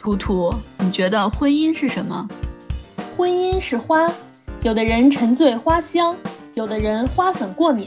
[0.00, 2.26] 图图，你觉得婚姻是什么？
[3.14, 4.10] 婚姻是花，
[4.62, 6.16] 有的人沉醉花香，
[6.54, 7.86] 有的人花粉过敏。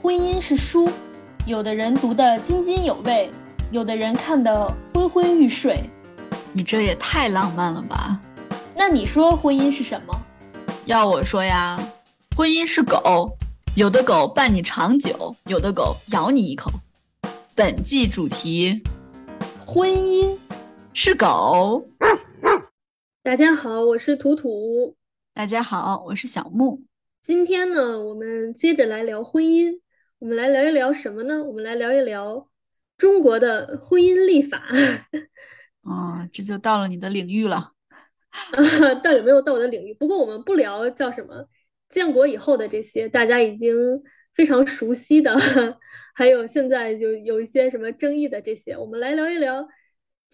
[0.00, 0.88] 婚姻是书，
[1.44, 3.32] 有的人读得津津有味，
[3.72, 5.82] 有的人看得昏昏欲睡。
[6.52, 8.20] 你这也太浪漫了吧？
[8.76, 10.16] 那你说婚姻是什么？
[10.84, 11.76] 要我说呀，
[12.36, 13.36] 婚姻是狗，
[13.74, 16.70] 有的狗伴你长久，有的狗咬你一口。
[17.56, 18.84] 本季主题：
[19.66, 20.36] 婚姻
[20.96, 21.84] 是狗。
[23.20, 24.94] 大家好，我是图图。
[25.32, 26.84] 大家好，我是小木。
[27.20, 29.80] 今天呢，我们接着来聊婚姻。
[30.20, 31.42] 我们来聊一聊什么呢？
[31.42, 32.48] 我们来聊一聊
[32.96, 34.68] 中国的婚姻立法。
[35.82, 37.72] 哦，这就到了你的领域了。
[38.30, 39.92] 啊 倒也没有到我的领域。
[39.94, 41.48] 不过我们不聊叫什么
[41.88, 43.74] 建国以后的这些大家已经
[44.32, 45.36] 非常熟悉的，
[46.14, 48.76] 还有现在就有一些什么争议的这些。
[48.76, 49.66] 我们来聊一聊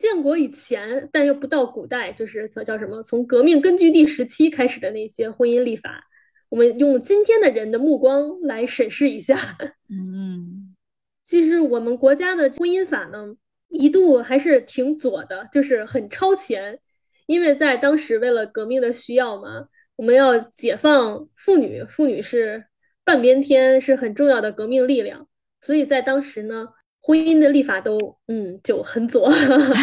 [0.00, 6.02] 建国以前，但又不到古代，就是叫叫什么从革命根据地时期开始的那些婚姻立法。
[6.48, 9.36] 我们用今天的人的目光来审视一下。
[9.90, 10.74] 嗯，
[11.22, 13.36] 其实我们国家的婚姻法呢，
[13.68, 16.80] 一度还是挺左的，就是很超前。
[17.26, 22.64] 因为在当时，为了革命的需要嘛，我们要解放妇女，妇女是
[23.04, 25.28] 半边天，是很重要的革命力量。
[25.60, 26.68] 所以在当时呢，
[27.00, 29.30] 婚姻的立法都嗯就很左。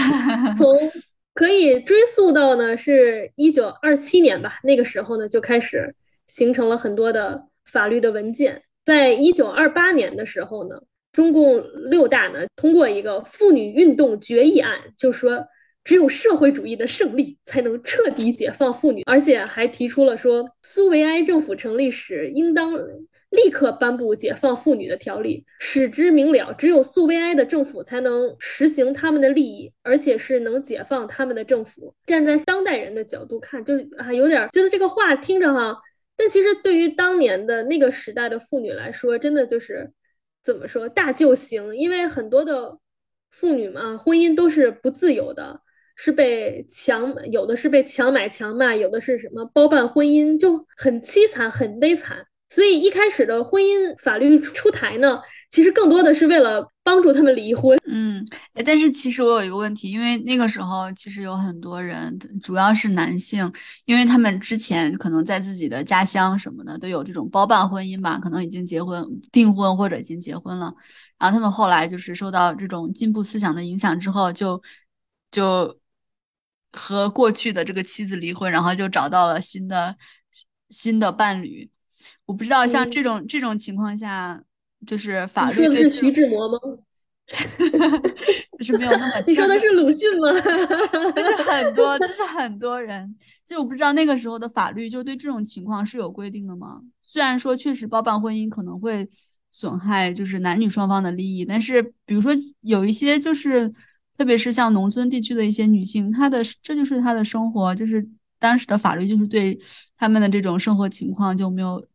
[0.58, 0.76] 从
[1.34, 5.96] 可以追溯到呢，是一九二七年吧，那个时候呢就开始
[6.28, 8.64] 形成了很多的法律的文件。
[8.86, 15.48] 在一九二八年的时候呢，中共六大呢通过一个妇女运动决议案，就说。
[15.84, 22.74] 只有社会主义的胜利，才能彻底解放妇女，而且还提出了说，苏维埃政府成立时，应当
[23.30, 26.54] 立刻颁布解放妇女的条例，使之明了。
[26.54, 31.94] 只有苏维埃的政府才能实行他们的利益，而且是能解放他们的政府。
[32.06, 35.78] 站在当代人的角度看，就啊，有点觉得这个话听着哈，
[36.16, 39.92] 但其实对于当年的那个时代的妇女来说，真的就是
[40.44, 42.80] 怎么说大救星，因为很多的
[43.32, 45.62] 妇女嘛，婚姻都是不自由的。
[46.00, 52.24] 是被强，有的是被强买强卖，有的是什么包办婚姻，就很凄惨，很悲惨。
[52.50, 55.20] 所以一开始的婚姻法律出台呢，
[55.52, 57.78] 其实更多的是为了帮助他们离婚。
[57.88, 58.26] 嗯，
[58.66, 63.52] 但是其实我有一个问题，因为那个时候其实有很多人，主要是男性，
[63.86, 70.74] 因为他们之前可能在自己的家乡什么的都有这种包办婚姻吧，可能已经结婚、订婚或者已经结婚了，
[71.20, 74.62] 然后他们后来就是受到这种进步思想的影响之后，就
[75.32, 75.80] 就。
[76.74, 79.96] 和过去的这个妻子离婚，然后就找到了新的
[80.70, 81.72] 新的伴侣。
[82.26, 84.42] 我不知道像这种这种情况下，
[84.86, 86.58] 就是法律说的是徐志摩吗？
[88.58, 89.22] 就是没有那么。
[89.28, 90.32] 你说的是鲁迅吗？
[91.16, 93.16] 就是很多， 就是很多人。
[93.46, 96.82] 就我不知道那个时候的法律，就对这种情况是有规定的吗？
[97.04, 99.10] 虽然说确实包办婚姻可能会
[99.52, 102.32] 损害就是男女双方的利益，但是比如说
[102.62, 103.74] 有一些就是。
[104.18, 108.04] 特别是像农村地区的一些女性，她的这就是她的生活，就是
[108.40, 109.58] 当时的法律就是对
[109.98, 111.86] 他们的这种生活情况就没有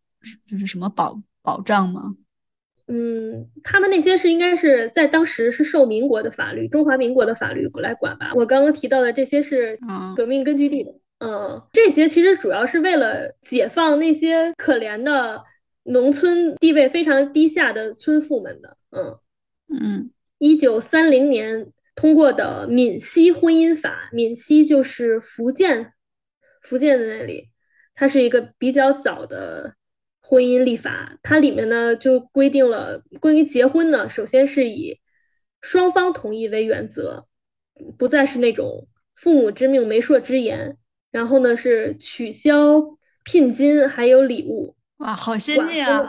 [0.47, 2.17] 就是什么保保障吗？
[2.89, 8.33] 嗯，他们那些是应该是在当时是受民国的法律，中华民国的法律来管吧。
[8.35, 9.79] 我刚刚提到的这些是
[10.17, 15.43] 革命根据地的，嗯，这些其实主要是为了解放那些可怜的
[15.85, 19.19] 农村地位非常低下的村妇们的，嗯
[19.81, 21.73] 嗯，一九三零年。
[21.95, 25.93] 通过的闽西婚姻法，闽西就是福建，
[26.63, 27.51] 福建的那里，
[27.95, 29.75] 它是一个比较早的
[30.21, 31.19] 婚姻立法。
[31.23, 34.99] 它里面呢就规定了关于结婚呢，首先是以
[35.61, 37.27] 双方同意为原则，
[37.99, 40.79] 不再是那种父母之命媒妁之言。
[41.11, 42.81] 然后呢是取消
[43.23, 44.75] 聘金还有礼物。
[44.97, 46.09] 哇，好先进啊！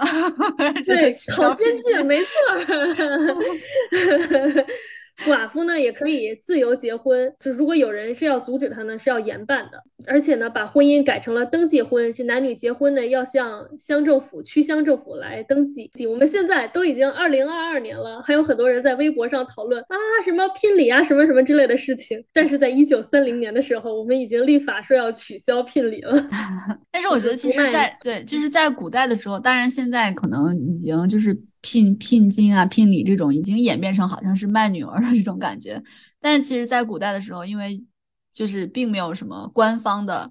[0.86, 2.28] 对， 好先进，没错。
[5.26, 9.82] 寡妇呢也可以自由结婚，就如果有人是要阻止她呢，是要严办的。
[10.06, 15.90] 而且呢，把婚姻改成了登记婚，是男女结婚呢要向乡政府、区乡政府来登记。
[16.08, 19.96] 我们现在都已经二零二二年了，还有很多人在微博上讨论啊
[20.26, 22.22] 什么聘礼啊什么什么之类的事情。
[22.34, 26.28] 但是在一九三零年的时候，我们已经立法说要取消聘礼了。
[26.92, 31.40] 但是我觉得，其实，在对，就是在古代的时候，当然现在可能已经就是。
[31.64, 35.82] 聘聘金啊，聘礼这种已经演变成好像是卖女儿的这种感觉，
[36.20, 37.82] 但是其实，在古代的时候，因为
[38.34, 40.30] 就是并没有什么官方的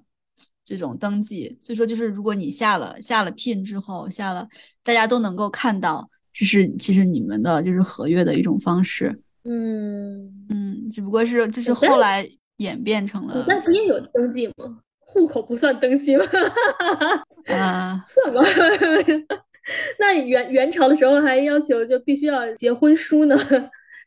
[0.63, 4.47] 这种登记，所以说就是如果你下了下了聘之后，下了
[4.83, 9.19] 大家都能够看到，这是其实你们的就是合约的一种方式。
[9.43, 13.41] 嗯嗯，只不过是就是后来演变成了。
[13.41, 14.79] 古代不也有登记吗？
[14.99, 16.25] 户口不算登记吗？
[17.49, 18.41] 啊，算吧。
[19.99, 23.35] 那元元朝的时候还要求就必须要结婚书呢，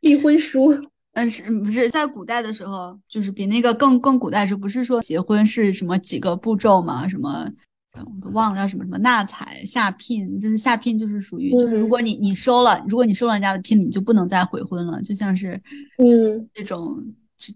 [0.00, 0.72] 立婚书。
[1.12, 7.08] 嗯，是不是在古代的时候，就是比那个更更古代时，不是说结婚是什么几个步骤吗？
[7.08, 7.50] 什么
[7.94, 15.58] 我都忘了叫什么什么纳采下聘，就是下聘就是属于就是如果你你收了，如果你收了人家的聘礼，就不能再悔婚了，就像是
[15.96, 17.02] 嗯这种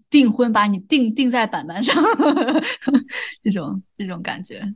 [0.09, 2.03] 订婚把你定定在板板上，
[3.43, 4.73] 这种这种感觉。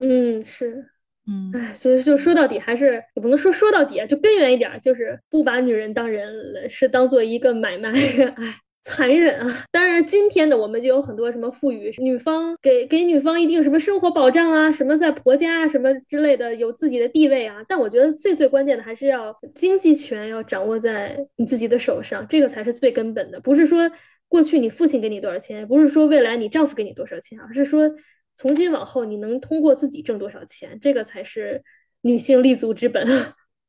[0.00, 0.90] 嗯，是。
[1.26, 7.90] 嗯，哎，所以就说到底还是也不能说说到底啊，就根源一点，就是不把女人当人了，是当做一个买卖，
[8.36, 9.64] 哎，残忍啊！
[9.72, 17.64] 当然，今天的我们就有很多什么赋予女方给给女方一定什么生活保障啊，什么在婆家啊什么之类的有自己的地位啊。
[17.66, 23.40] 但我觉得最最关键的还是要经济权要掌握在你自己的手上，这个才是最根本的。
[23.40, 23.90] 不是说
[24.28, 27.90] 过去你父亲给你多少钱，不是说未来你丈夫给你多少钱，而是说。
[28.34, 31.62] 从今往后，你能通过自己挣多少钱，这个才是
[32.00, 33.06] 女性立足之本。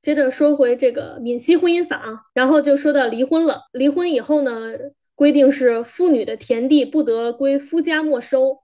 [0.01, 3.61] 接着说回这个闽西婚姻法，然后就说到离婚了。
[3.73, 4.71] 离婚以后呢，
[5.15, 8.59] 规定是妇女的田地不得归夫家没收。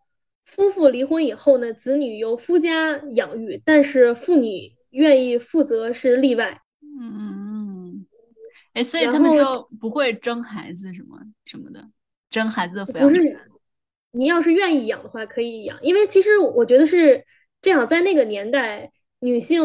[0.45, 6.61] 夫妇离婚以后呢，子女由夫家养育，但是妇女愿意负责是例外。
[6.81, 8.05] 嗯嗯嗯。
[8.73, 11.87] 哎，所以他们就不会争孩子什么什么的，
[12.29, 13.35] 争孩子的抚养权。
[14.11, 17.23] 你要是愿意养的话，可以养，因为其实我觉得是
[17.61, 19.61] 这样，在那个年代，女性，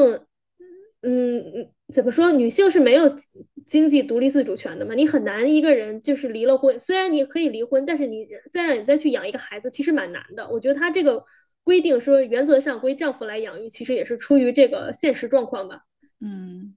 [1.03, 3.17] 嗯嗯，怎么说，女性是没有
[3.65, 10.49] 经济独立自主权的嘛，你很难一个人就是离了婚，虽然你可以离婚，但是你再让你再去养一个孩子，其实蛮难的。
[10.49, 11.25] 我觉得他这个
[11.65, 15.81] 规定说原则上归丈夫来养育，其实也是出于这个现实状况吧。
[16.21, 16.77] 嗯。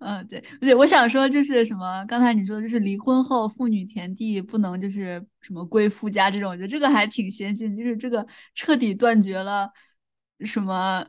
[0.00, 9.70] 嗯，对，对，我想说就是什么，刚才你说的就是离婚后妇女田地不能就是什么归夫家这种，我觉得这个还挺先进，就是这个彻底断绝了
[10.40, 11.06] 什么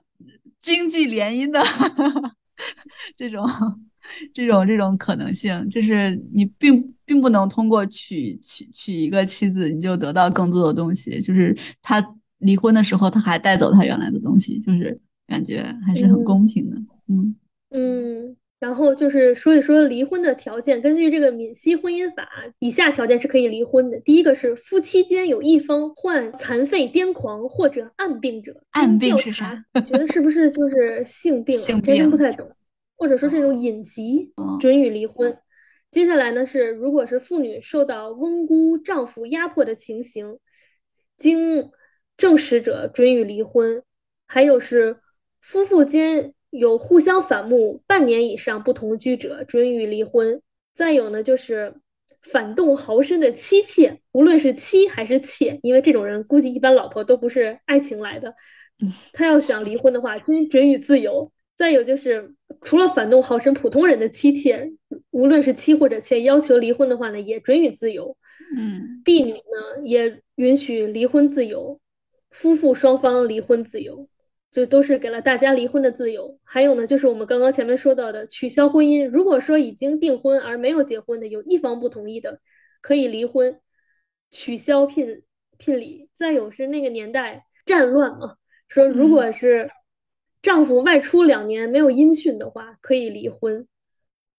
[0.57, 1.61] 经济联姻的
[3.17, 3.45] 这种
[4.33, 12.01] 这种这种可能性，就是你并并不能通过娶娶娶一个妻子你就得到更多的东西，就是他
[12.37, 14.97] 离婚的时候他还带走他原来的东西，就是
[15.27, 16.77] 感觉还是很公平的，
[17.07, 17.35] 嗯。
[17.71, 18.37] 嗯。
[18.61, 20.79] 然后就是说一说离婚的条件。
[20.79, 22.29] 根据这个《闽西婚姻法》，
[22.59, 23.99] 以下条件是可以离婚的。
[24.01, 28.63] 第一个是夫妻间有一方患残废、癫狂或者暗病者。
[28.69, 29.65] 暗病是啥？
[29.73, 31.57] 觉得是不是就是性病？
[31.57, 32.47] 性病不太懂。
[32.97, 35.35] 或者说是一种隐疾，准予离婚。
[35.89, 40.37] 接下来呢是，如果是妇女受到翁姑丈夫压迫的情形，
[41.17, 41.71] 经
[42.15, 43.81] 证实者，准予离婚。
[44.27, 44.97] 还有是
[45.39, 46.35] 夫妇间。
[46.51, 50.39] 有互相反目半年以上不同居者，准予离婚。
[50.75, 51.73] 再有呢，就是
[52.21, 58.35] 反动豪绅的妻妾，无论是妻还是妾，因为这种人估计一般老婆都不是爱情来的，
[59.13, 61.31] 他要想离婚的话，均准予自由。
[61.57, 64.71] 再有就是，除了反动豪绅，普通人的妻妾，
[65.11, 68.17] 无论是妻或者妾，要求离婚的话呢，也准予自由。
[68.57, 71.79] 嗯，婢女呢，也允许离婚自由，
[72.31, 74.07] 夫妇双方离婚自由。
[74.51, 79.07] 就都是给了大家离婚的自由，还有呢，就是我们刚刚前面说到的取消婚姻。
[79.07, 82.41] 如果说已经订婚而没有结婚的，有一方不同意的，
[82.81, 83.61] 可以离婚，
[84.29, 85.23] 取消聘
[85.57, 86.09] 聘礼。
[86.17, 88.35] 再有是那个年代战乱嘛，
[88.67, 89.69] 说如果是
[90.41, 93.65] 丈夫外出两年没有音讯的话，可以离婚。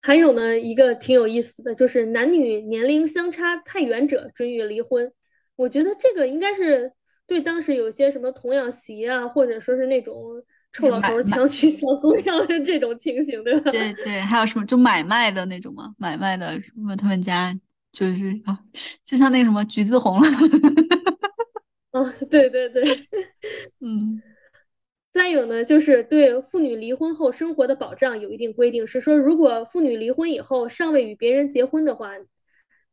[0.03, 5.11] 还有呢，一个挺有意思的，就是男女年龄相差太远者准予离婚。
[5.57, 6.93] 我觉得这个应该是。
[7.27, 13.71] 对，当时有些什么童养媳啊，或者说是那种臭老头强娶小姑娘的这种情形，对吧？
[13.71, 15.95] 对对，还有什么就买卖的那种嘛？
[15.97, 16.95] 买卖的什么？
[16.97, 17.59] 他们家
[17.91, 18.59] 就是啊，
[19.05, 20.29] 就像那个什么橘子红了。
[21.93, 22.83] 哦，对对对，
[23.81, 24.21] 嗯。
[25.13, 32.13] 再有呢，就是对妇女离婚后生活的保障有一定规定，是说如果妇女离婚以后尚未与别人结婚的话。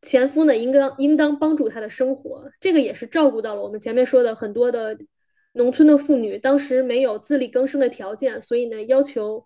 [0.02, 4.98] 前夫呢，应当应当帮助她的生活，这个也是照顾到了我们前面说的很多的
[5.54, 9.46] 农村的妇女，当时没有自力更生的条件，所以呢，要求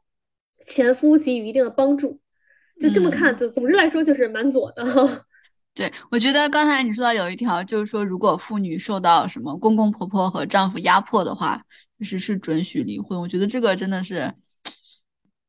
[0.65, 2.19] 前夫给予一定的帮助。
[2.79, 5.25] 就这么看，就总之来说，就是蛮左的。
[5.73, 11.63] 对，我觉得刚才你说到有一条，就是说如果妇女受到什么公公婆婆和丈夫压迫的话，
[11.97, 13.19] 就是是准许离婚。
[13.19, 14.33] 我觉得这个真的是。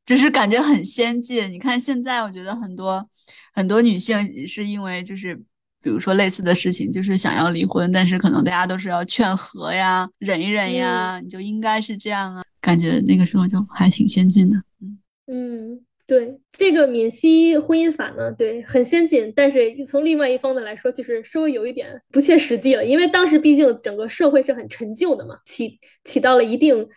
[0.05, 1.51] 就是感觉很先进。
[1.51, 3.07] 你看现在，我觉得很多
[3.53, 5.35] 很多女性是因为就是，
[5.81, 12.43] 比如说类似的事情，就是想要离婚，但是可能大家都是要劝和呀，忍一忍呀，你就应该是这样啊。
[12.61, 14.57] 感觉那个时候就还挺先进的。
[14.81, 22.85] 嗯嗯，对这个闽西婚姻法呢，对很先进，但是从另外一方面来说，就是稍微有一点不切实际了。
[22.85, 26.87] 因为当时毕竟整个社会是很陈旧的嘛，起起到了一定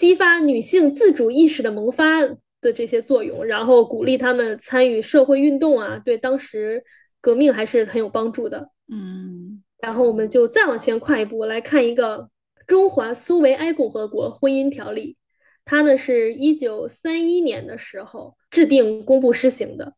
[0.00, 2.22] 激发女性自主意识的萌发
[2.62, 6.82] 的这些作用，然后鼓励她们参与社会运动啊，对当时
[7.20, 8.70] 革命还是很有帮助的。
[8.90, 12.18] 嗯，然后我们就再往前跨一步来看一个
[12.66, 15.12] 《中华苏维埃共和国婚姻条例》。
[15.66, 19.92] 它呢是一九三一年的时候制定、公布、施行的。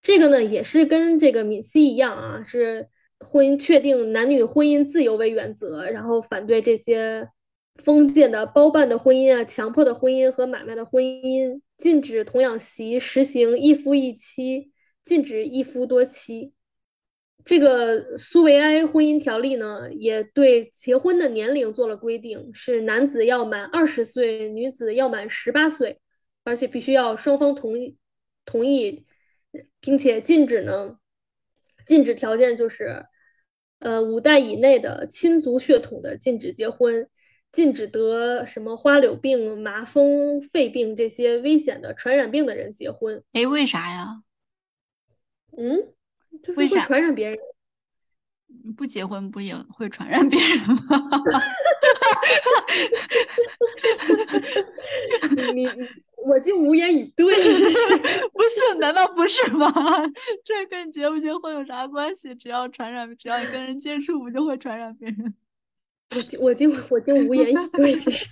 [0.00, 2.88] 这个呢也是跟这个闽西一样啊，是
[3.20, 7.28] 婚姻确定男女婚姻自由为原则，然后反对这些
[7.76, 14.70] 封建的包办的婚姻啊、强迫的婚姻和买卖的婚姻，禁止童养媳，实行一夫一妻，
[15.02, 16.52] 禁止一夫多妻。
[17.44, 26.00] 这个苏维埃婚姻条例呢，也对结婚的年龄做了规定，是男子要满二十岁，女子要满十八岁，
[26.44, 27.96] 而且必须要双方同意
[28.44, 29.04] 同意，
[29.80, 30.98] 并且禁止呢，
[31.84, 33.06] 禁止条件就是，
[33.80, 37.08] 呃，五代以内的亲族血统的禁止结婚，
[37.52, 43.22] 禁止得什么花柳病、麻风、肺病这些危险的传染病的人结婚。
[43.32, 44.22] 哎，为啥呀？
[45.56, 45.92] 嗯？
[46.42, 47.38] 就是会传染别人，
[48.74, 50.76] 不结婚不也会传染别人吗？
[55.52, 55.68] 你
[56.24, 57.34] 我竟无言以对，
[58.32, 58.74] 不是？
[58.78, 59.70] 难道不是吗？
[60.42, 62.34] 这跟结不结婚有啥关系？
[62.34, 65.34] 只要传染，只要你跟人接触，不就会传染别人？
[66.38, 68.28] 我 我竟我竟无言以 对，这是，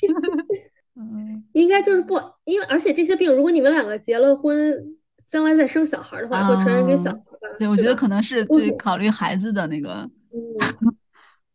[0.97, 4.97] 嗯，应该就是不，因为而且这些病，如果你们两个结了婚。
[5.31, 7.21] 将来再生小孩的话，会传染给小孩。
[7.57, 10.11] 对，我觉得可能是对考虑孩子的那个，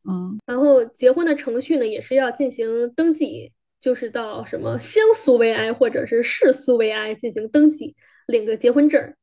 [0.10, 0.40] 嗯。
[0.46, 3.52] 然后结婚的程序呢，也是要进行登记，
[3.82, 9.14] 就是到什么乡苏维埃或者是市苏维埃进行登记，领个结婚证。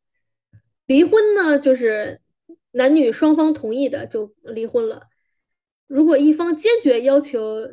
[0.84, 2.20] 离婚呢，就是
[2.72, 5.04] 男女双方同意的就离婚了。
[5.92, 7.68] 如果一方坚决要求。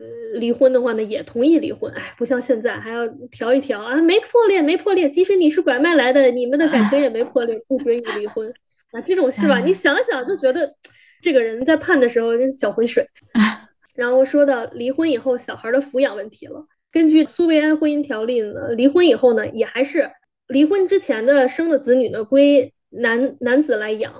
[0.00, 0.06] 呃，
[0.38, 1.92] 离婚的话呢，也同意离婚。
[1.92, 5.10] 哎，不像现在还要调一调啊，没破裂，没破裂。
[5.10, 8.48] 即使你是拐卖来的，你们的感情也没破裂，不准你离婚
[8.92, 9.00] 啊。
[9.00, 9.58] 这种是吧？
[9.58, 10.72] 你想想就觉得
[11.20, 13.04] 这个人在判的时候搅浑水。
[13.96, 20.08] 然后说到离婚以后小孩的抚养问题了，根据苏维埃婚姻条例呢，离婚以后呢，也还是
[20.46, 24.14] 离婚之前的生的子女呢归男男子来养。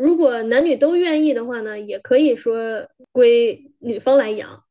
[0.00, 4.64] 如果男女都愿意的话呢，也可以说归女方来养。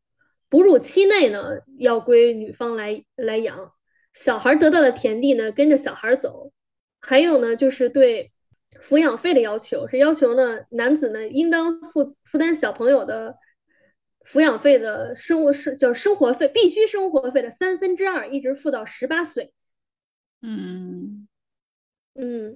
[0.49, 3.71] 哺乳期内呢，要归女方来来养，
[4.11, 6.51] 小孩得到的田地呢，跟着小孩走。
[6.99, 8.31] 还有呢，就是对
[8.81, 13.37] 抚养费的要求，是要求呢，男子呢应当负负担小朋友的
[14.25, 19.53] 抚养费的生活是叫生活费，必须生活费的三分之二，一直付到十八岁。
[20.41, 21.27] 嗯
[22.15, 22.55] 嗯，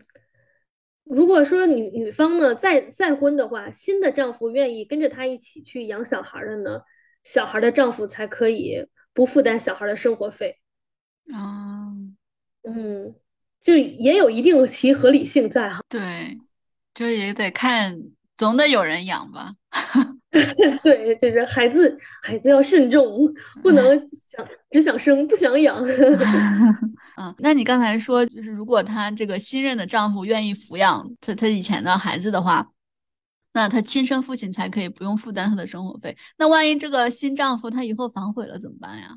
[1.03, 6.81] 如果说女女方呢再再婚的话，新的丈夫愿意跟着她一起去养小孩的呢？
[7.23, 10.57] 小孩的丈夫才可以不负担小孩的生活费，
[11.31, 11.87] 啊，
[12.63, 13.15] 嗯，
[13.61, 15.81] 就也有一定其合理性在哈。
[15.87, 16.37] 对，
[16.93, 17.97] 就也得看，
[18.35, 19.53] 总得有人养吧。
[20.83, 25.77] 对，就是孩子，孩子要慎重，不能想只想生不想养。
[27.15, 32.67] 嗯，那你刚才说，就是如果她这个新任的丈夫愿意抚养她她以前的孩子的话。
[33.55, 36.17] 那她亲生父亲才可以不用负担她的生活费。
[36.39, 39.15] 那万一这个新丈夫他以后反悔了怎么办呀？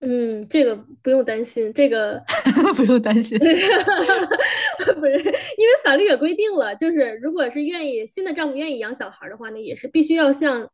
[0.00, 2.22] 嗯，这个不用担心，这个
[2.76, 10.70] 不用担心， 不是，因为法律也规定了，就是如果是愿意新的丈夫愿意养小孩的话呢，也是必须要向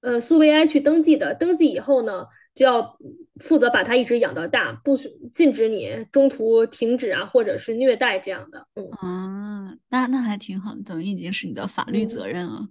[0.00, 1.34] 呃苏维埃去登记的。
[1.34, 2.98] 登记以后呢，就要
[3.40, 8.66] 负责把他一直养到大，不许禁止你中途停止啊，或者是虐待这样的。
[8.74, 12.66] 嗯啊，那那还挺好的，等于已经是你的法律责任了。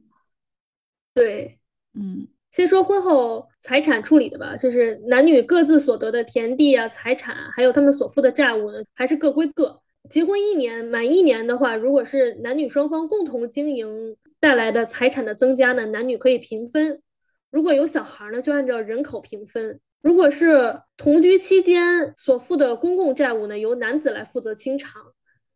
[1.13, 1.59] 对，
[1.93, 2.27] 嗯。
[2.53, 9.81] 先说婚后财产处理的吧，就是男女各自所得的田地啊、财产，还有他们所负的债务呢，还是各归各。
[10.07, 17.01] 结婚一年满一年的话，如果是男女双方共同经营带来的财产的增加呢，男女可以平分。
[17.49, 19.79] 如果有小孩呢，就按照人口平分。
[20.03, 25.01] 如果是同居期间所负的公共债务呢，由男子来负责清偿。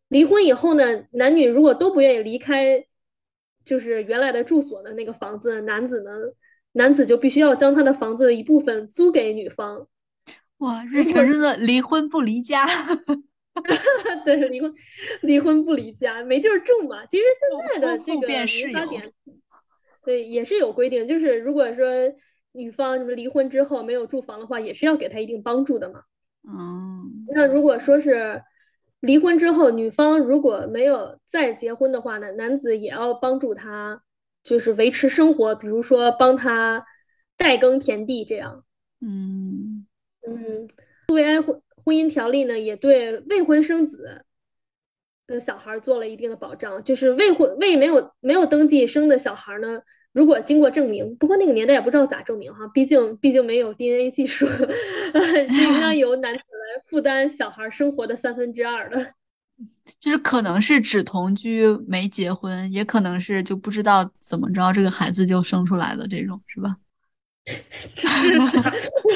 [0.07, 2.87] 离婚以后呢，男女如果都不愿意离开，
[3.63, 6.11] 就是原来的住所的那个房子，男子呢。
[6.77, 9.87] 男子就必须要将他的房子的一部分租给女方。
[10.59, 12.65] 哇， 日常真的离婚不离家。
[14.23, 14.73] 对，离婚
[15.21, 17.05] 离婚不离家，没地儿住嘛。
[17.07, 19.11] 其实现在的这个民法典，
[20.05, 21.85] 对，也是有规定，就是如果说
[22.51, 26.03] 女方什么离婚之后没有住房的话，也是要给他一定帮助的嘛。
[26.47, 28.43] 嗯，那如果说是
[28.99, 34.03] 离婚之后，女方如果没有再结婚的话呢，男子也要帮助她，
[34.47, 36.85] 就是维持生活，比如说帮他
[37.35, 38.63] 代耕田地这样。
[39.01, 39.85] 嗯
[40.25, 40.69] 嗯，
[41.09, 44.25] 苏维埃婚婚姻条例呢，也对未婚生子
[45.27, 49.81] 的小孩做了一定的保障，就是未婚未没有没有登记生的小孩呢。
[50.13, 59.13] 如果经过证明，不过那个年代也不知道咋证明哈，毕竟毕竟没有 DNA 技术， 是应该 由男子来负担小孩生活的三分之二的。
[59.99, 66.77] 就是可能是只同居没结婚，也可能是就不知道怎么着这个孩子就生出来了这种，是吧？
[67.95, 68.73] 这是啥？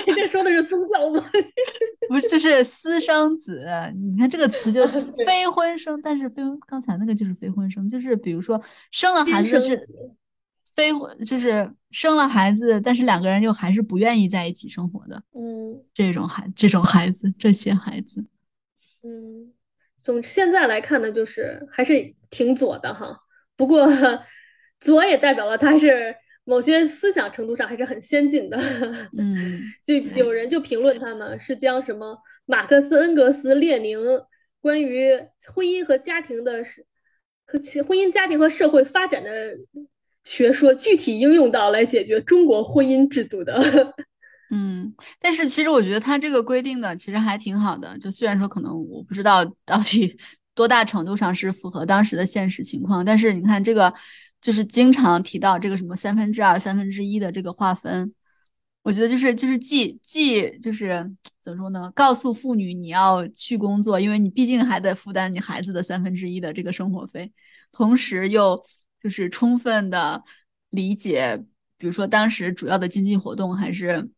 [0.08, 1.24] 你这说的是宗教吗？
[2.08, 3.66] 不是，就是私生子。
[3.96, 4.86] 你看这个词就
[5.26, 9.88] 非婚生，但是非刚才那个就是非婚生，就是比如说生了孩子是。
[10.74, 18.24] 非婚就是生了孩子，但是两个人又还是不愿意在一起生活的，嗯，这种孩这种孩子，这些孩子，
[19.04, 19.52] 嗯，
[20.04, 23.18] 从现在来看呢，就是还是挺左的哈。
[23.56, 23.88] 不过
[24.80, 28.58] 左也代表了他是某些思想程度上还是很先进的，
[29.18, 34.00] 嗯， 就有人就评论他们是将什么马克思、恩格斯、列宁
[34.60, 35.12] 关于
[35.54, 36.64] 婚姻和家庭的
[37.46, 39.30] 和其婚姻家庭和社会发展的。
[40.24, 43.60] 学说具体应用到来解决中国婚姻制度的，
[44.52, 50.18] 嗯，但是其实我觉得他这个规定的其实还挺好的，就虽然说可能我不知道到底
[50.54, 53.94] 多大程度上是符合当时的现实情况，但是你看这个
[54.42, 58.14] 就是经常提到这个什么三分之二、三分之一的这个划分，
[58.84, 61.92] 我觉得就是就是既既就是怎么说呢？
[61.96, 67.32] 告诉妇女你要去工作，因为你毕竟还得负担你孩子的三分之一的这个生活费，
[67.72, 68.64] 同时又。
[69.04, 70.24] 就是充分的
[70.70, 71.44] 理解，
[71.80, 74.12] 比如说当时主要的经济活动还是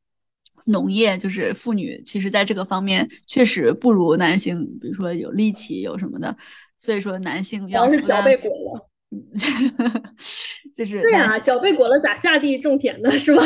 [0.65, 6.35] 农业，就是妇女其实在这个方面确实不如男性，比如说有力气有什么的，
[6.77, 8.89] 所以说男性要是脚被裹了，
[10.73, 13.11] 就是对啊，脚被裹了咋下地种田呢？
[13.17, 13.43] 是吧？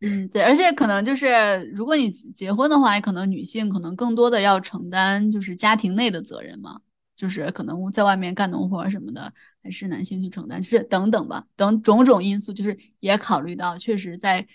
[0.00, 1.28] 嗯，对，而且可能就是
[1.74, 6.80] 如果你结婚的话，可能女性可能更多的要承担就是家庭内的责任嘛，
[7.14, 9.32] 就是可能在外面干农活什么的。
[9.66, 14.46] 还是男性去承担，是等等吧，等种种因素，就是也考虑到，确实在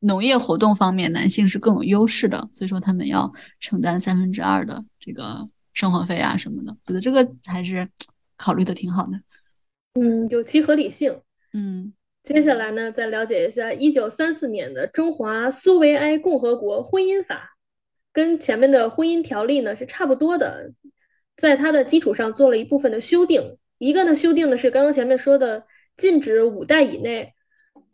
[0.00, 7.86] 农业活动方面，男性是更有优势的，所以说他们要承担三分之二的这个生活费啊什么的，我觉得这个还是
[8.36, 9.20] 考虑的挺好的。
[9.94, 11.20] 嗯，有其合理性。
[11.52, 17.34] 嗯，接下来呢，再了解一下一九三四年的《中华苏维埃共和国婚姻法》，
[18.12, 20.72] 跟前面的婚姻条例呢是差不多的，
[21.36, 23.58] 在它的基础上做了一部分的修订。
[23.78, 27.34] 一个呢，修订的是刚刚前面说的禁止五代以内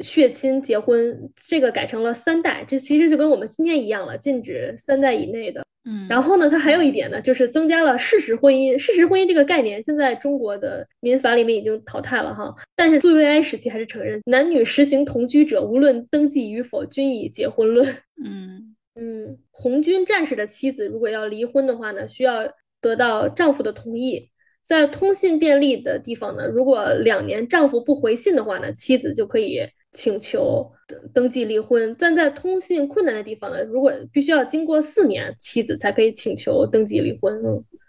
[0.00, 5.64] 血亲结婚，这个改成了三代，这其实就跟我们今天一样了，禁止三代以内的。
[5.88, 8.76] 嗯，然后呢，它还有一点呢，就是增加了事实婚姻。
[8.76, 17.86] 事实婚姻这个概念，现在中国的民法里面已经淘汰了哈，但是苏维埃时期还是承认男女实行同居者，无论登记与否，均以结婚论。
[18.24, 22.48] 嗯嗯，红军战士的妻子如果要离婚的话呢，需要
[22.80, 24.30] 得到丈夫的同意。
[24.66, 29.60] 在通信便利的地方呢，如果两年丈夫不回信的话呢，妻子就可以
[29.96, 30.70] 请求
[31.14, 31.96] 登记离婚。
[31.98, 37.34] 但在通信困难的地方呢，如果必须要经过四年，妻子才可以请求登记离婚。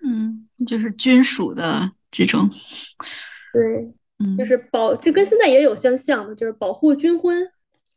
[0.03, 2.49] 嗯，就是军属的这种，
[3.51, 7.45] 对，嗯，就是保，这跟现在也有相像的，就是保护军婚。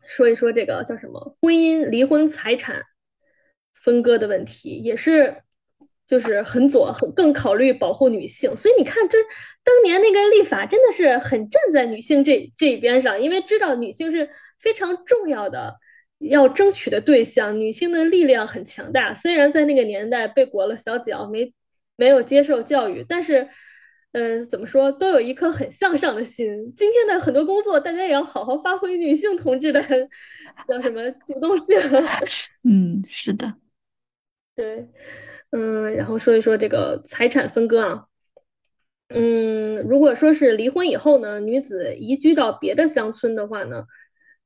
[0.09, 2.83] 说一说这个叫什么婚姻离婚财产
[3.75, 5.37] 分割的问题，也是。
[6.11, 9.17] 就是很左，很更考虑保护女性，所以你看，这
[9.63, 15.79] 当年那个立法真的是很站在女性这这一边上，因为知道女性是非常重要的
[16.19, 19.15] 要争取的对象，女性的力量很强大。
[19.15, 21.55] 虽然在那个年代被裹了小脚，没
[21.97, 23.49] 没有接受教育，但是，
[24.11, 26.75] 嗯，怎么说都有一颗很向上的心。
[26.77, 29.81] 今天的很多工作，大家也要好好发挥女性同志的
[30.67, 31.79] 叫什么主动性。
[32.69, 33.55] 嗯，是的，
[34.57, 34.89] 对。
[35.51, 38.07] 嗯，然后说一说这个财产分割啊。
[39.09, 43.85] 嗯，如果说是离婚以后呢，女子移居到别的乡村的话呢，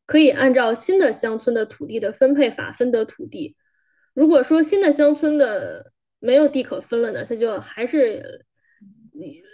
[0.07, 3.57] 可以按照新的乡村的土地的分配法分得土地。
[4.15, 8.47] 如果说新的乡村的没有地可分了呢，他就还是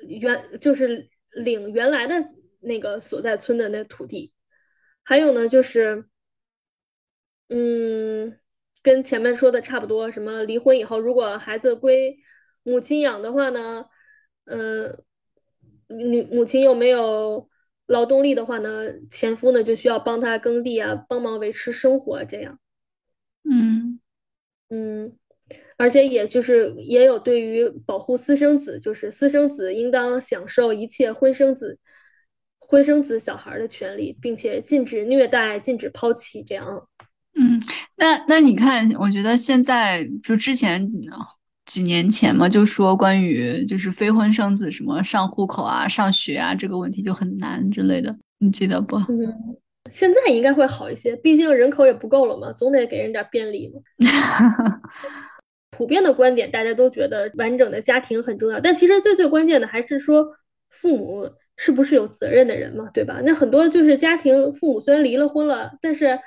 [0.07, 2.15] 原就是领原来的
[2.61, 4.33] 那个所在村的那土地。
[5.03, 6.05] 还有呢，就是
[7.49, 8.39] 嗯。
[8.83, 12.19] 跟前面说的差不多，什么离婚以后，如果孩子归
[12.63, 13.87] 母亲养的话呢，
[14.45, 15.03] 嗯，
[15.89, 17.49] 女母亲又没有
[17.87, 22.59] 劳动力的话呢，前夫呢就需要帮他耕地啊，帮忙维持生活，这样。
[23.43, 24.01] 嗯
[24.69, 25.17] 嗯，
[25.77, 31.79] 而且也就是也有对于保护私生子，就是私生子应当享受一切婚生子、
[32.59, 36.90] 婚生子小孩的权利，并且禁止虐待、禁止抛弃这样。
[37.39, 37.63] 嗯，
[37.97, 40.91] 那那你看，我觉得现在就之前
[41.65, 48.97] 几年前嘛，就说关于就是非婚生子什么上户口啊、上学啊这个问题就很难之类的，你记得不？
[48.97, 49.57] 嗯，
[49.91, 53.81] 现在应该会好一些，毕竟人口也不够了嘛，总得给人点便利嘛。
[55.71, 60.27] 普遍的观点，大家都觉得完整的家庭很重要，但其实最最关键的还是说
[60.69, 63.21] 父母是不是有责任的人嘛，对吧？
[63.25, 66.19] 那很多就是家庭父母虽然离了婚了，但是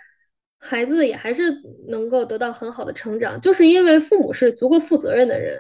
[0.64, 1.44] 孩子也还是
[1.90, 5.60] 能够得到很好的成长，就是因为父母是足够负责任的人。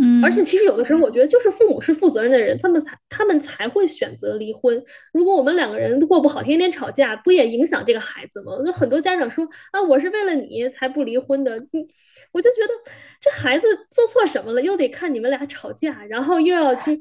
[0.00, 4.82] 嗯，而且其实有的时候，我觉得就是父母是负责任的人，他们才他们才会选择离婚。
[5.12, 8.52] 如果我们两个人过不好，天天吵架，不也影响这个孩子吗？
[8.64, 11.58] 就很多家长说啊，我是为了你才不离婚的。
[11.58, 11.86] 嗯，
[12.32, 16.96] 我就觉得这孩子做错什么了，又得看你们俩吵架，然后又要去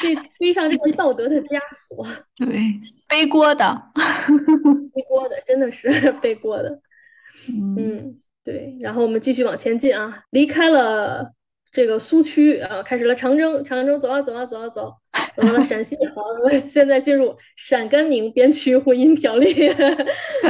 [0.00, 2.06] 背背上这个道德的枷锁。
[2.38, 2.46] 对，
[3.08, 3.82] 背锅的，
[4.94, 5.90] 背锅的，真的是
[6.22, 6.80] 背锅的。
[7.48, 8.76] 嗯，对。
[8.80, 11.32] 然后我们继续往前进啊，离开了。
[11.72, 14.90] 这个苏区啊，开始了长征，长征走啊走啊走啊走，
[15.36, 15.94] 走到了陕西。
[16.14, 19.54] 好，我现在进入陕甘宁边区婚姻条例。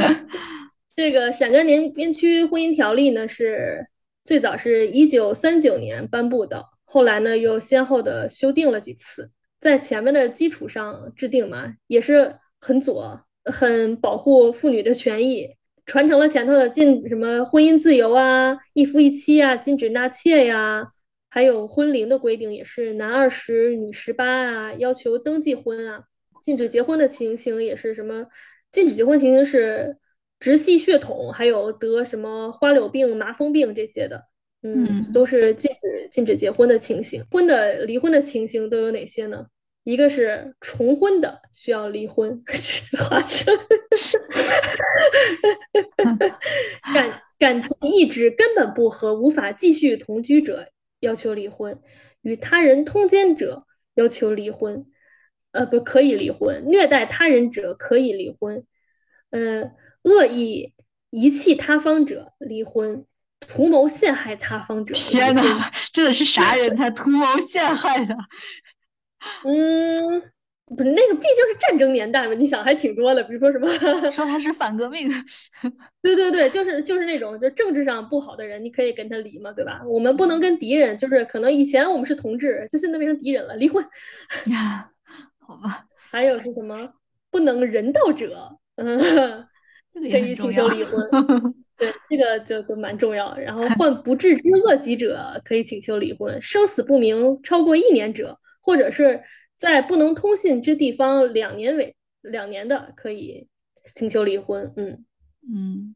[0.95, 3.85] 这个陕甘宁边区婚姻条例呢，是
[4.23, 9.29] 最早是一九三九年颁布的，后来呢又先后的修订了几次，
[9.59, 15.56] 在前面的基础上制定嘛，也是很左，很保护妇女的权益，
[15.87, 20.91] 传承了前头的禁什么婚姻自由啊，一夫一妻啊，禁止纳妾呀。
[21.29, 26.03] 还有婚龄的规定也是男二十女十八啊，要求登记婚啊，
[26.43, 28.25] 禁止结婚的情形也是什么？
[28.71, 29.97] 禁止结婚情形是
[30.39, 34.23] 直系血统，还有得什么花柳病、麻风病这些的，
[34.63, 37.23] 嗯，都是禁止禁止结婚的情形。
[37.29, 39.45] 婚的离婚的情形都有哪些呢？
[39.87, 42.43] 一个是重婚的需要离婚，
[46.93, 50.67] 感感情意志根本不合，无法继续同居者。
[50.99, 51.79] 要求离婚，
[52.21, 54.87] 与他人通奸者要求离婚，
[55.51, 58.65] 呃，不可以离婚；虐待他人者可以离婚，
[59.29, 59.71] 呃，
[60.01, 60.73] 恶意
[61.11, 63.05] 遗弃他方者离婚，
[63.39, 64.95] 图谋陷害他方者。
[64.95, 68.17] 天哪，这是啥人才图谋陷害的？
[69.45, 70.31] 嗯。
[70.75, 73.65] 不是那个，毕竟是战争年代嘛，你想还挺多的，比如说什么，
[74.11, 75.09] 说他是反革命，
[76.03, 79.81] 对对对，就是就是那种就政治上不好的人，你可以跟他离嘛，对吧？
[79.87, 83.81] 我们不能跟敌人，就是可能以前我们是同志，就现在变成敌人了，离婚
[84.47, 84.91] 呀，
[85.39, 85.85] 好吧。
[86.11, 86.77] 还有是什么
[87.31, 88.97] 不能人道者，嗯，
[90.11, 91.01] 可以请求离婚，
[91.77, 93.37] 对，这个就就蛮重要。
[93.37, 99.23] 然后患不治之恶疾者可以请求离婚，生死不明超过一年者，或者是。
[99.59, 103.47] 在不能通信之地方两年为两年的可以
[103.95, 105.03] 请求离婚，嗯
[105.51, 105.95] 嗯，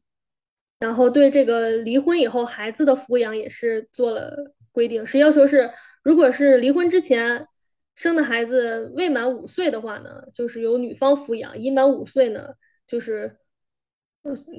[0.80, 5.70] 然后对这个离婚以后孩子的抚养也是做了规定，是要求是
[6.02, 7.46] 如果是离婚之前
[7.94, 12.56] 生的孩子未满五岁的话呢，就是由女方抚养；已满五岁呢，
[12.88, 13.38] 就是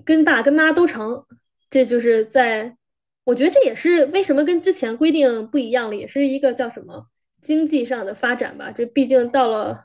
[0.05, 1.27] 跟爸跟妈都成。
[1.69, 2.77] 这就是在，
[3.25, 7.09] 我觉得这也是为什么跟之前规定不一样了，也是一个叫什么？
[7.43, 9.85] 经济上的发展吧，这毕竟到了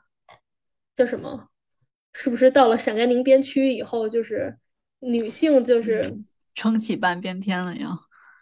[0.96, 1.48] 叫什么？
[2.14, 4.56] 是不是到了陕甘宁边区以后，就是
[5.00, 6.18] 女性就是
[6.54, 7.98] 撑起半边天了呀？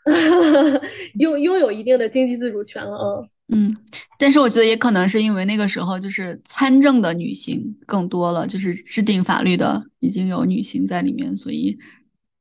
[1.19, 3.29] 拥拥有一定的经济自主权了啊。
[3.49, 3.77] 嗯，
[4.19, 11.79] 但是我觉得也可能是因为那个时候就是参政的女性更多了，就是制定法律的已经有女性在里面，所以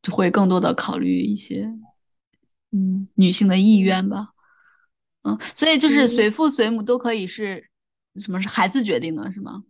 [0.02, 1.70] 就会更多的考虑一些
[2.72, 4.30] 嗯女性的意愿吧。
[5.28, 7.66] 嗯，所以就是随父随母都可以是，
[8.18, 9.64] 什么是孩子决定的，是吗？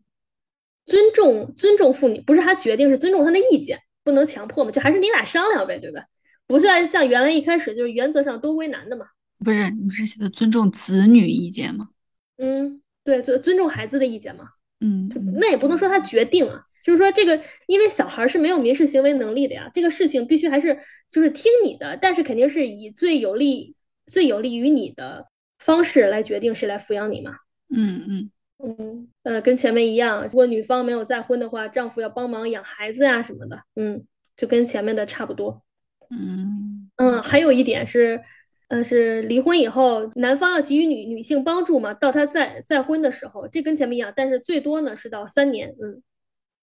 [0.85, 6.05] 尊重尊重妇女，不是他决定，是尊重他的意见，不能强迫嘛，就还是你俩商量呗，对吧？
[6.45, 9.07] 不是像原来一开始就是原则上都归男的嘛？
[9.39, 11.89] 不是，你不是写的尊重子女意见吗？
[12.37, 14.49] 嗯，对，尊尊重孩子的意见嘛。
[14.81, 20.77] 嗯，那也不能说他决定啊，就是说这个，因为小孩是没有民事行为能力的呀，这个事情必须还是
[21.09, 23.73] 就是听你的，但是肯定是以最有利
[24.05, 25.27] 最有利于你的。
[25.65, 27.31] 方式来决定谁来抚养你嘛？
[27.75, 28.31] 嗯嗯
[28.63, 34.05] 嗯，呃，跟前面一样，如果女方没有再婚的话，丈夫要帮忙养孩子呀什么的，嗯，
[34.37, 35.61] 就跟前面的差不多。
[36.09, 38.21] 嗯嗯，还有一点是，
[38.67, 46.01] 呃，是离婚以后，男方要给予女女性帮助嘛，到他再再婚的时候，这跟前面一样，但是最多呢是到三年，嗯，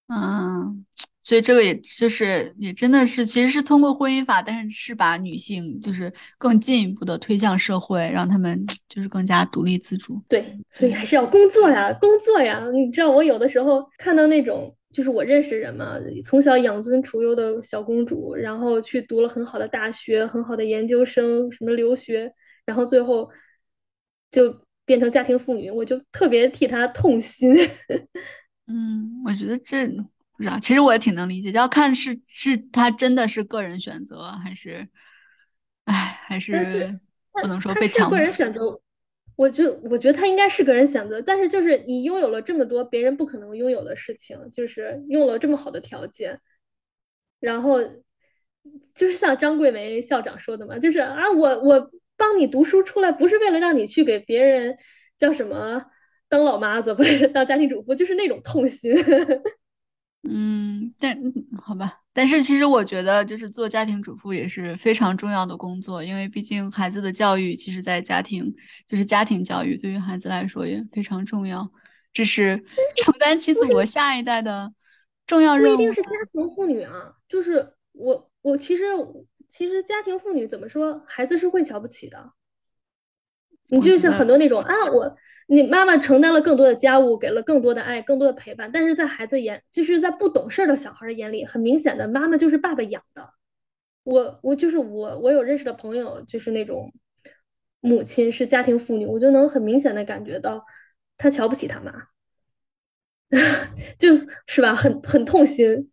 [0.08, 0.84] 嗯，
[1.22, 10.22] 所以这个也就是也真的是，其实是通过婚姻法，但是是把女性就是更进一步的推向社会，让他们就是更加独立自主。
[10.28, 12.62] 对，所以还是要工作呀，工作呀。
[12.74, 22.30] 你知道，我有的时候看到那种，就是我认识人嘛，从小养尊处优的小公主，然后去读了很好的大学、很好的研究生，什么留学，
[22.66, 23.30] 然后最后
[24.30, 27.56] 就变成家庭妇女，我就特别替她痛心。
[28.68, 34.88] 嗯，我觉得这不知道，其实我也挺能理解，要看是是他真的是个人选择，还是，
[35.84, 36.98] 哎，还是
[37.32, 38.16] 不能说被强迫。
[38.16, 38.80] 个人选择，
[39.36, 46.40] 我就我觉得他应该是个人选择，但是就是你拥有了这么多别人不可能拥有的事情，就是用了这么好的条件，
[47.40, 47.82] 然后
[48.94, 54.78] 就是像张桂梅校长说的嘛，就是啊，我我帮你读书出来，不是为了让你去给别人
[55.18, 55.86] 叫什么。
[56.32, 58.90] 当老妈子不是当家庭主妇，就是那种痛心。
[60.26, 61.14] 嗯，但
[61.60, 68.54] 好吧，但是其实我觉得，就是做家庭主妇也是非常重要的工作，因为毕竟孩子的教育，其实在家庭，
[68.88, 71.70] 就是家庭教育对于孩子来说也非常重要，
[72.14, 72.64] 这是
[72.96, 74.72] 承担起祖国下一代的
[75.26, 75.76] 重要任务。
[75.76, 78.84] 不一定是家庭妇女啊，就是我我其实
[79.50, 82.32] 其实家庭妇女怎么说，孩子是会瞧不起的。
[83.72, 85.16] 你就像很多那种啊，我。
[85.48, 93.28] 你妈妈承担了更多的家务，给了更多的爱，更多的陪伴，但是在孩子眼，就是在不懂事儿的小孩眼里，很明显的，妈妈就是爸爸养的。
[94.04, 96.90] 我我就是我，我有认识的朋友，就是那种
[97.80, 100.64] 母亲是家庭妇女，我就能很明显的感觉到，
[101.18, 101.92] 他瞧不起他妈，
[103.98, 105.90] 就是吧，很很痛心。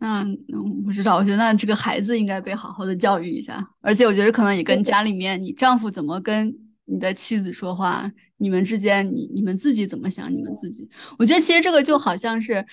[0.00, 6.52] 嗯嗯，不知道，我觉得那这个孩子应该被好好的教育一下，而且我觉得可能也跟家里面你丈夫怎么跟
[6.88, 8.10] 你的妻子说话。
[8.40, 10.32] 你们之间，你你们自己怎么想？
[10.32, 12.64] 你们自己，我觉得其实这个就好像是，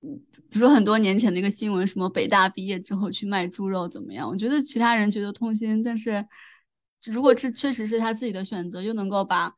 [0.00, 4.28] 比如说很多年前的一个新闻，什么北大毕业之后去卖猪肉怎么样？
[4.28, 6.26] 我觉得其他人觉得痛心，但是
[7.12, 9.54] 如果这确实是他自己的选择，又能够把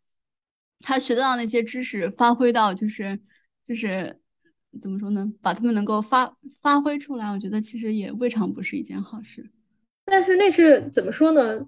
[0.81, 3.19] 他学到那些知识发挥到，就是
[3.65, 4.21] 就是
[4.83, 5.33] 怎么说呢？
[5.41, 9.51] 把他们能够发发挥出来，我觉得其实也未尝不是一件好事。
[10.05, 11.67] 但是那是怎么说呢？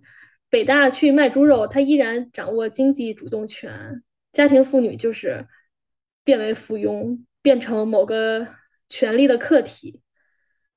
[0.50, 4.02] 北大去卖猪肉，他依然掌握经济主动权。
[4.32, 5.46] 家庭妇女就是
[6.24, 8.46] 变为附庸，变成某个
[8.88, 10.00] 权力的客体。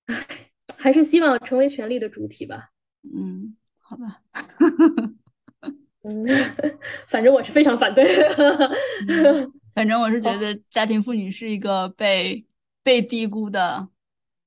[0.06, 0.28] 唉，
[0.78, 2.70] 还是希望成为权力的主体吧。
[3.04, 4.22] 嗯，好吧。
[6.04, 6.26] 嗯，
[7.10, 8.06] 反正我是非常反对。
[9.74, 12.46] 反正我是觉得家庭妇女是一个被
[12.84, 13.90] 被低估的，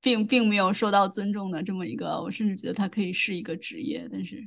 [0.01, 2.21] 并并没有受到尊重的这么一个。
[2.23, 4.47] 我甚至觉得它可以是一个职业，但是。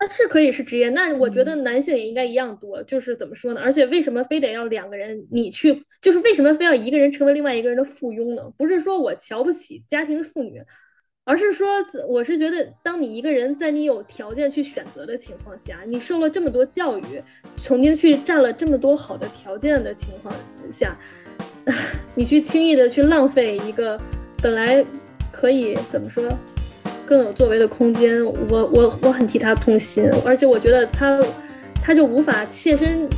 [0.00, 2.80] 那是可以是职业，那我觉得男性也应该一样多。
[2.84, 3.60] 就是怎么说呢？
[3.60, 5.82] 而且为什么非得要两个人你去？
[6.00, 8.52] 就是为什么非要一个人成为另外一个人的附庸呢？
[8.56, 10.62] 不是说我瞧不起家庭妇女，
[11.24, 11.66] 而是说
[12.08, 17.02] 我是觉得，当你一个人在你有条件去选择的情况下，你受了这么多教育，
[17.56, 20.32] 曾经去占了这么多好的条件的情况
[20.70, 20.96] 下，
[22.14, 24.00] 你去轻易的去浪费一个
[24.40, 24.86] 本来
[25.32, 26.22] 可以怎么说？
[27.08, 31.18] 更有作为的空间，我我我很替他痛心，而且我觉得他，
[31.82, 33.08] 他就无法切身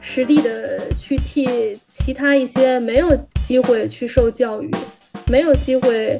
[0.00, 3.14] 实地的去替其他一些没有
[3.46, 4.70] 机会去受教育、
[5.28, 6.18] 没有机会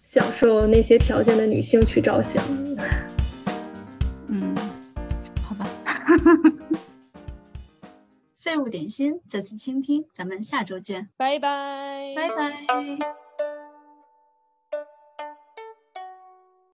[0.00, 2.42] 享受那些条件的女性去着想。
[4.28, 4.54] 嗯，
[5.42, 5.66] 好吧。
[8.38, 13.23] 废物点心，再次倾听，咱们下周见，拜拜，拜拜。